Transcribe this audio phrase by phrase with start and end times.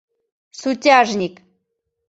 [0.59, 1.35] Сутяжник!..